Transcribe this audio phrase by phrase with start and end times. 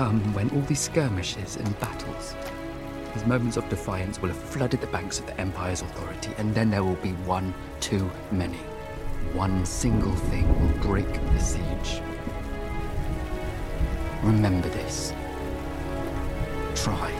[0.00, 2.34] come when all these skirmishes and battles,
[3.12, 6.70] these moments of defiance, will have flooded the banks of the Empire's authority, and then
[6.70, 8.56] there will be one too many.
[9.34, 12.00] One single thing will break the siege.
[14.22, 15.12] Remember this.
[16.74, 17.19] Try.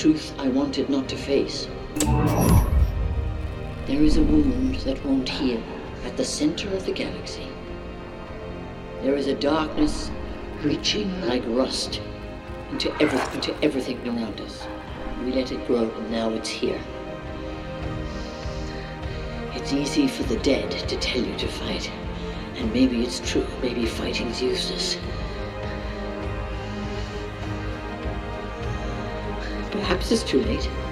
[0.00, 1.68] Truth I wanted not to face.
[3.86, 5.62] There is a wound that won't heal
[6.06, 7.46] at the center of the galaxy.
[9.02, 10.10] There is a darkness
[10.62, 12.00] reaching like rust
[12.70, 12.88] into,
[13.34, 14.66] into everything around us.
[15.22, 16.80] We let it grow, and now it's here.
[19.52, 21.92] It's easy for the dead to tell you to fight.
[22.56, 23.46] And maybe it's true.
[23.60, 24.96] Maybe fighting's useless.
[29.90, 30.89] Perhaps it's too late.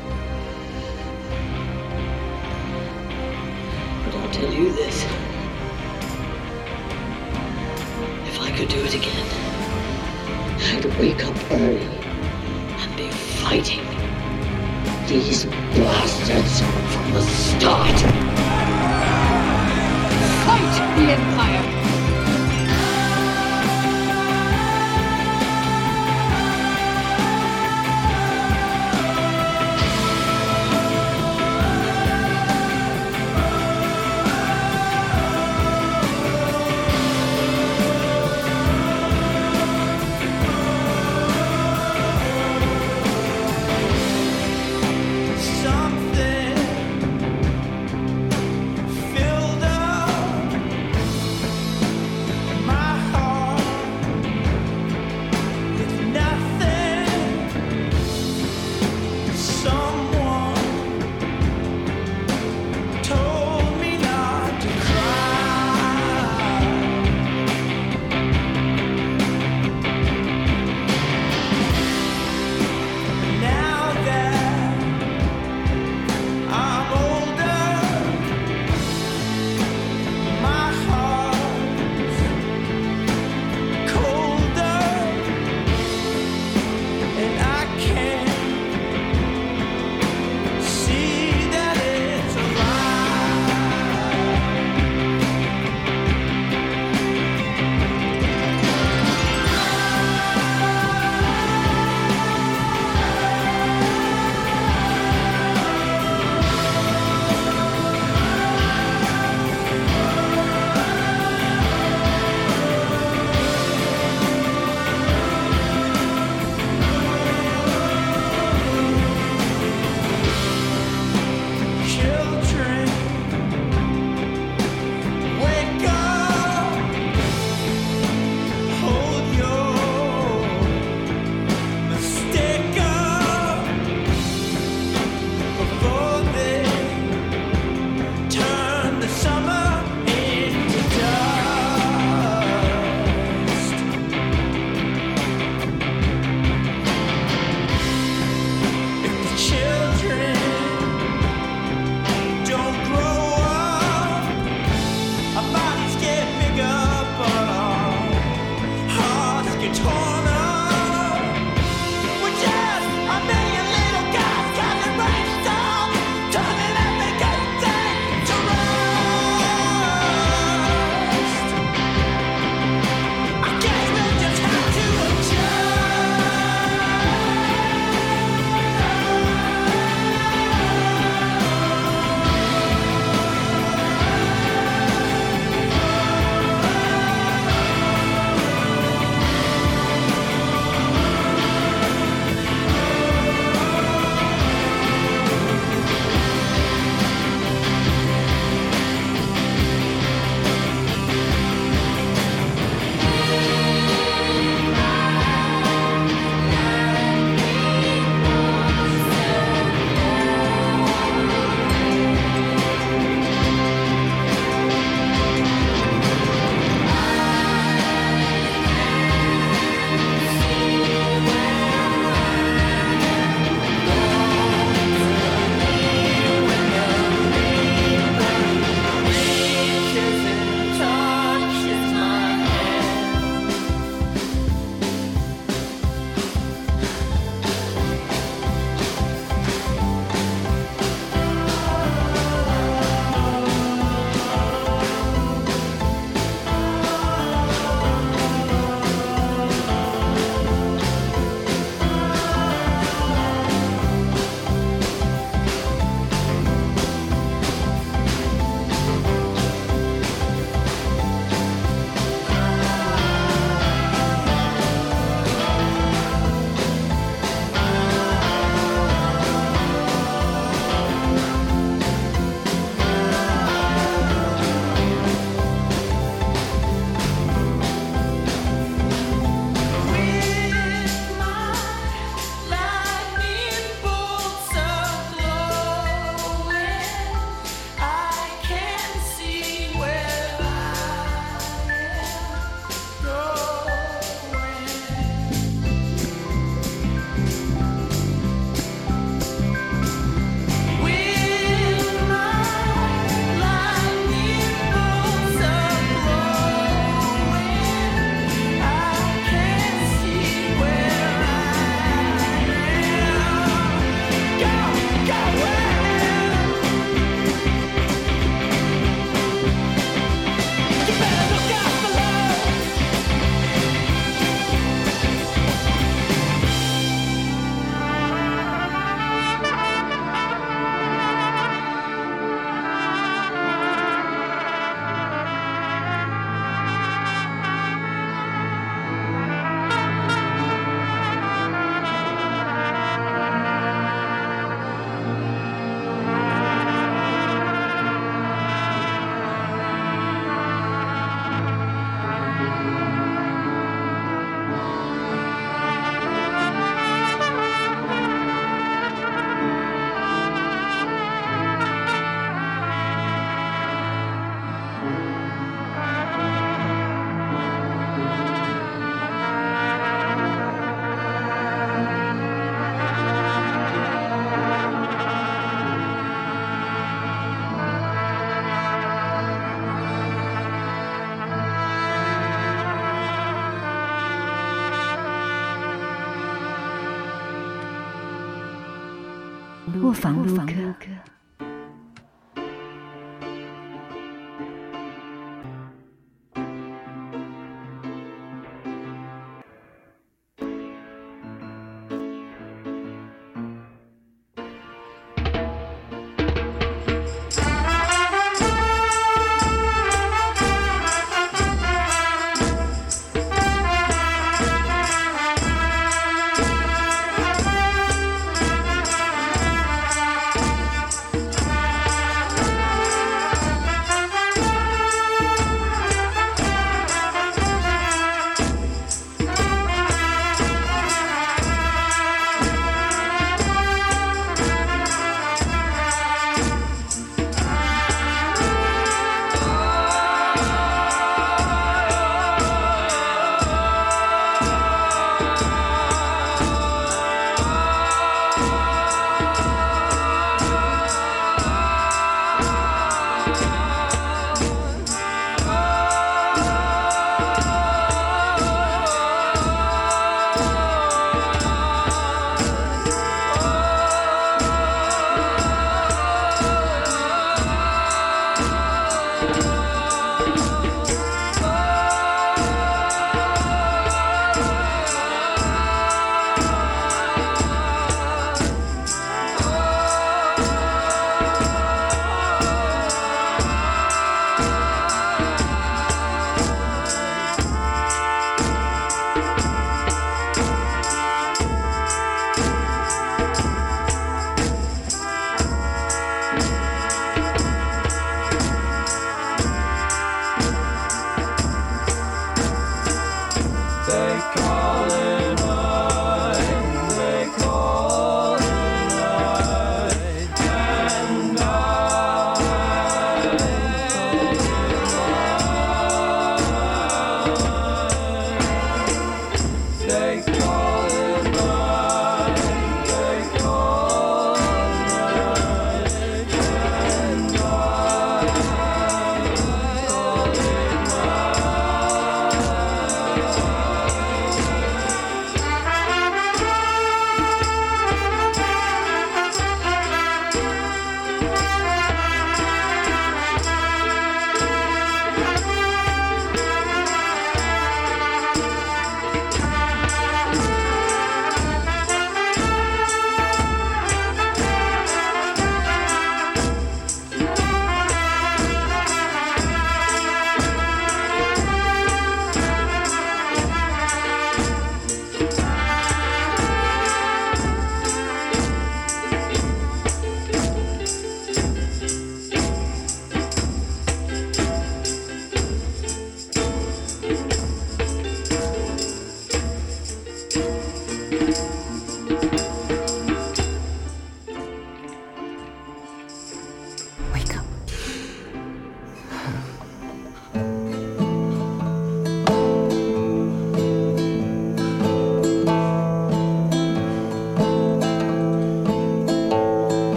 [390.08, 390.46] 防不防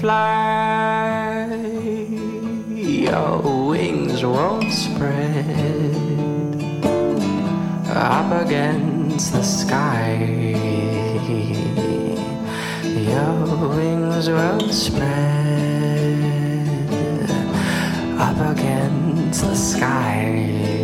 [0.00, 1.46] fly.
[2.74, 5.94] Your wings won't spread
[7.94, 10.16] up against the sky.
[13.12, 16.20] Your wings won't spread
[18.18, 20.79] up against the sky.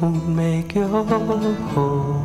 [0.00, 2.19] Don't make your home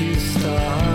[0.00, 0.89] you start.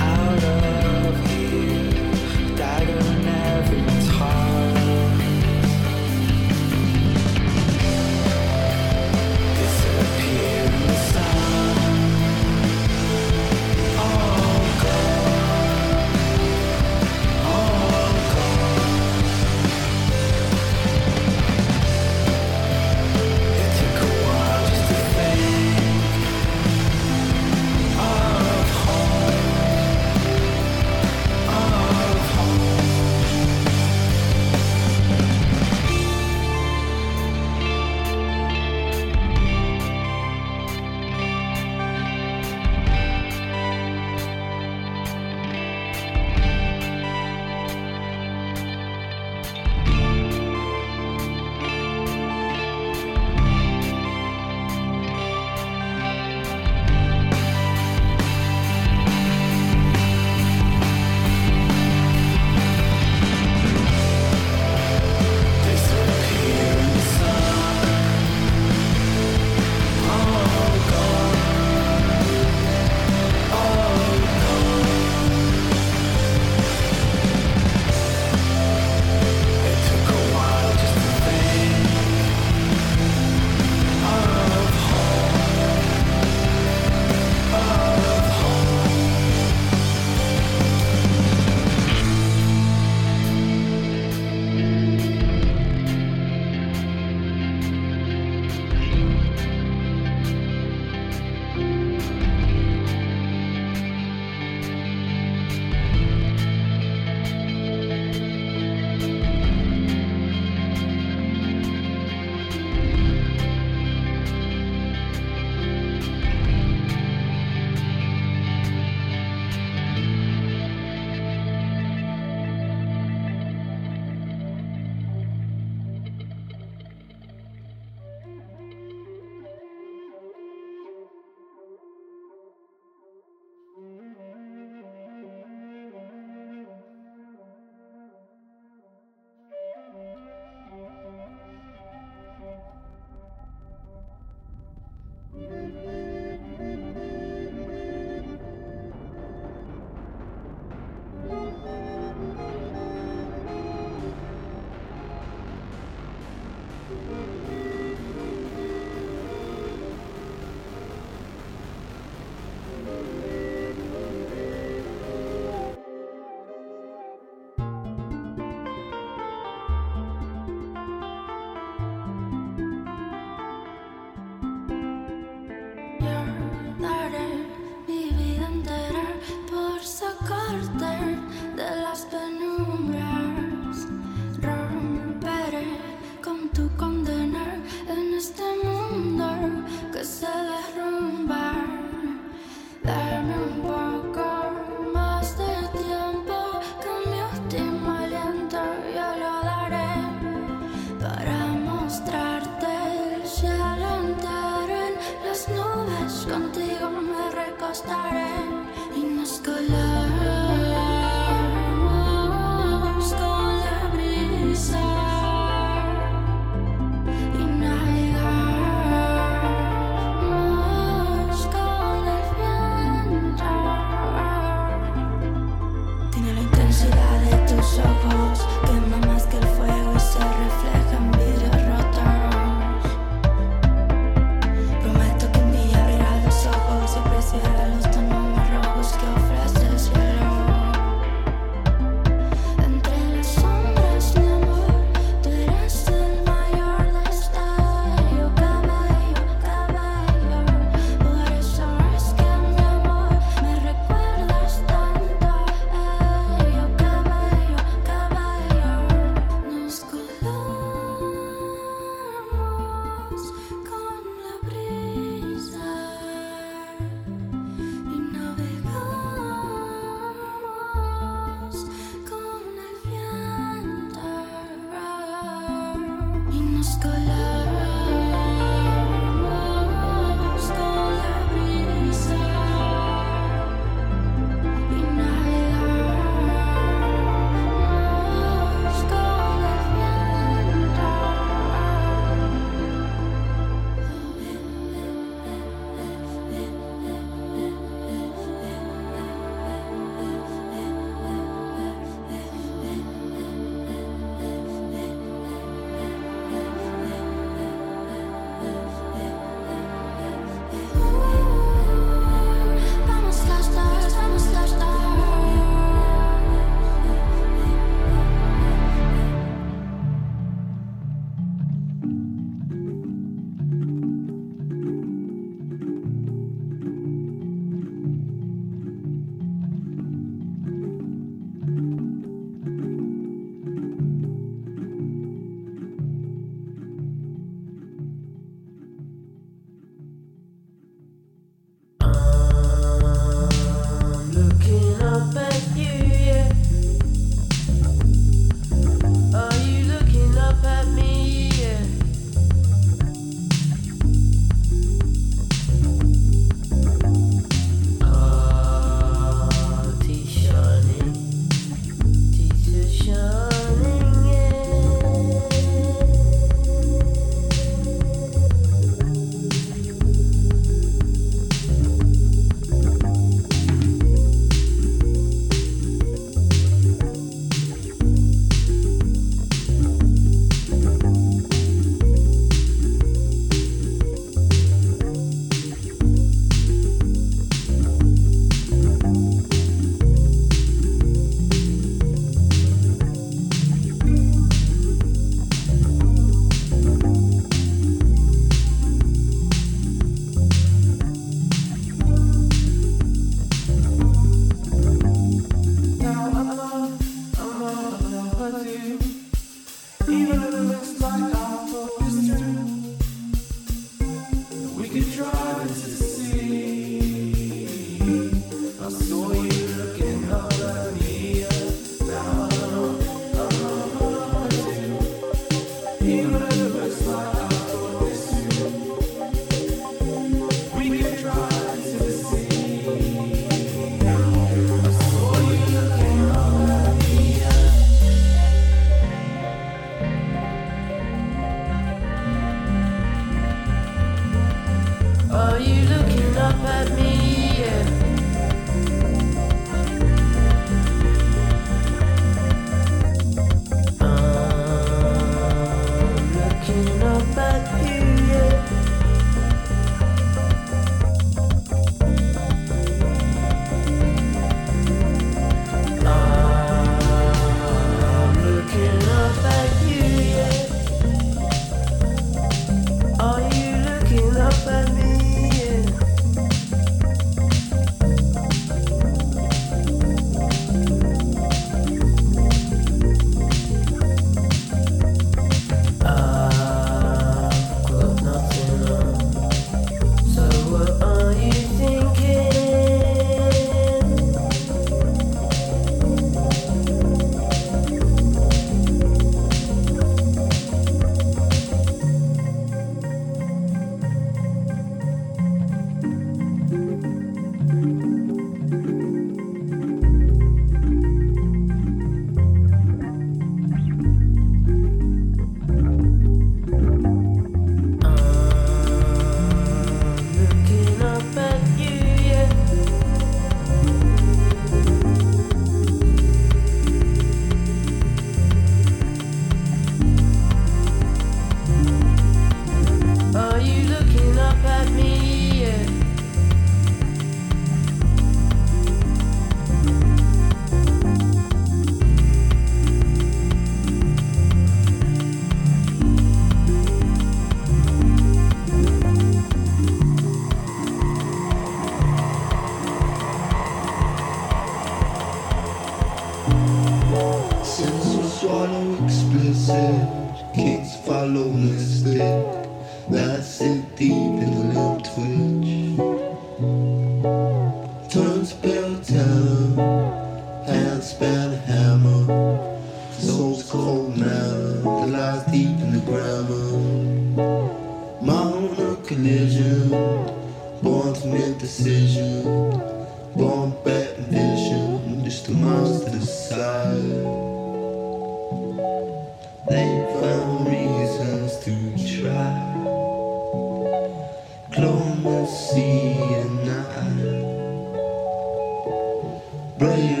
[599.61, 600.00] Waves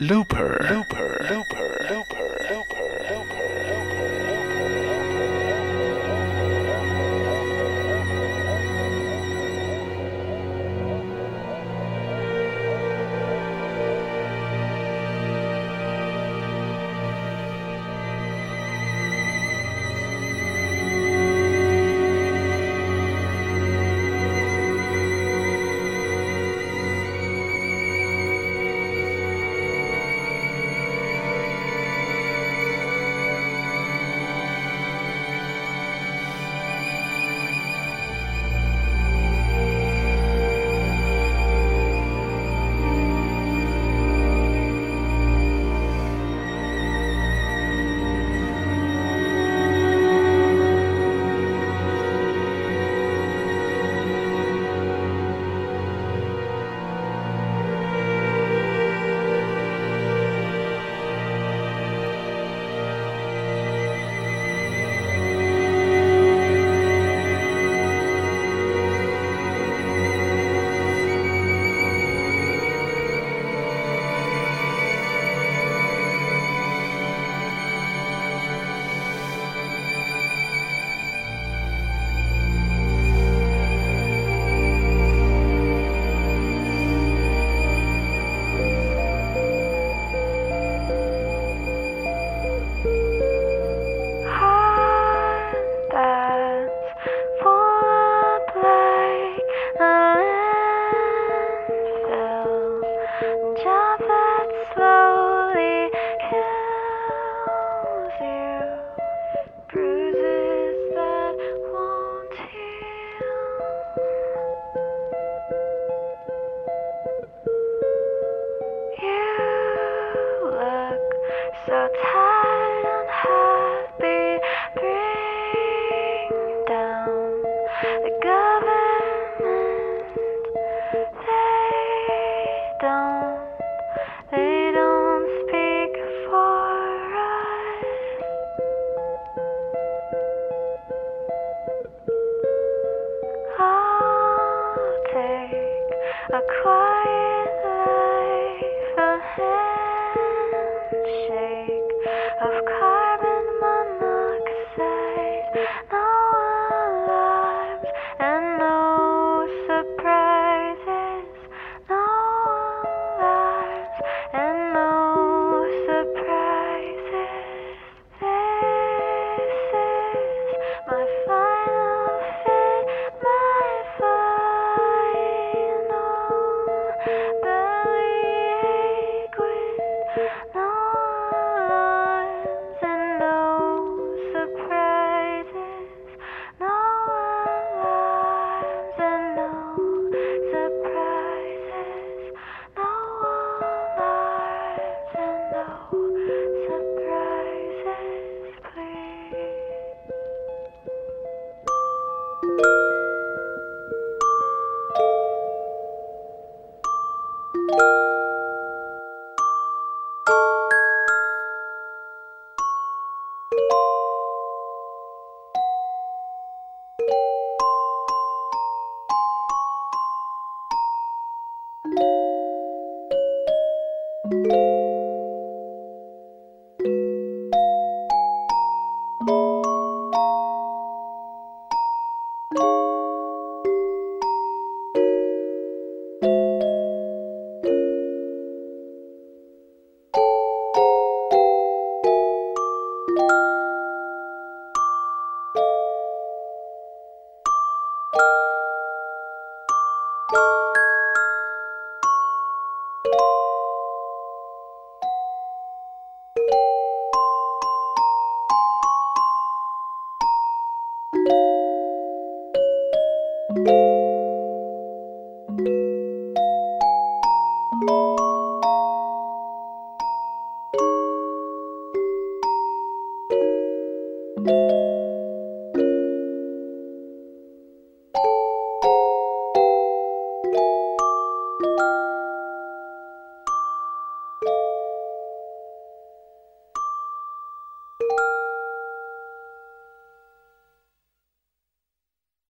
[0.00, 0.64] Looper.
[0.70, 0.97] Looper.